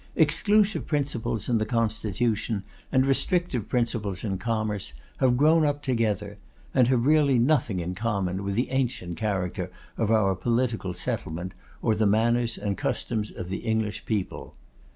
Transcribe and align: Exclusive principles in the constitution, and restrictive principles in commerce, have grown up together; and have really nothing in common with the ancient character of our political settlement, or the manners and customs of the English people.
Exclusive 0.15 0.87
principles 0.87 1.47
in 1.47 1.59
the 1.59 1.63
constitution, 1.63 2.63
and 2.91 3.05
restrictive 3.05 3.69
principles 3.69 4.23
in 4.23 4.39
commerce, 4.39 4.93
have 5.19 5.37
grown 5.37 5.63
up 5.63 5.83
together; 5.83 6.39
and 6.73 6.87
have 6.87 7.05
really 7.05 7.37
nothing 7.37 7.79
in 7.79 7.93
common 7.93 8.43
with 8.43 8.55
the 8.55 8.71
ancient 8.71 9.15
character 9.17 9.69
of 9.97 10.09
our 10.09 10.33
political 10.33 10.91
settlement, 10.95 11.53
or 11.83 11.93
the 11.93 12.07
manners 12.07 12.57
and 12.57 12.79
customs 12.79 13.29
of 13.29 13.49
the 13.49 13.57
English 13.59 14.03
people. 14.07 14.55